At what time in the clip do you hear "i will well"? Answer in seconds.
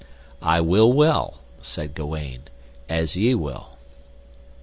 0.41-1.41